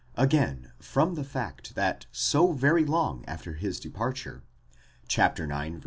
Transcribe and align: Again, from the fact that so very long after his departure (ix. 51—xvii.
Again, 0.17 0.71
from 0.79 1.13
the 1.13 1.23
fact 1.23 1.75
that 1.75 2.07
so 2.11 2.53
very 2.53 2.85
long 2.85 3.23
after 3.27 3.53
his 3.53 3.79
departure 3.79 4.41
(ix. 5.05 5.13
51—xvii. 5.13 5.79